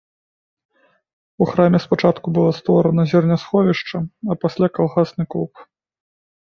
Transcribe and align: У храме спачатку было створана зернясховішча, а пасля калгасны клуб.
У 1.41 1.49
храме 1.51 1.79
спачатку 1.85 2.27
было 2.39 2.51
створана 2.61 3.07
зернясховішча, 3.13 3.97
а 4.07 4.41
пасля 4.43 4.67
калгасны 4.77 5.23
клуб. 5.33 5.51